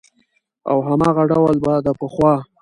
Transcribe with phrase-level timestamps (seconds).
[0.69, 2.33] او هماغه ډول به د پخوا